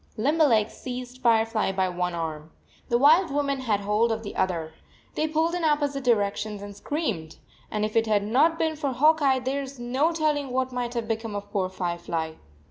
[0.17, 2.49] Lim berleg seized Firefly by one arm.
[2.89, 4.73] The wild woman had hold of the other.
[5.09, 7.37] 93 They pulled in opposite directions and screamed,
[7.69, 10.95] and if it had not been for Hawk Eye, there s no telling what might
[10.95, 12.31] have be come of poor Firefly.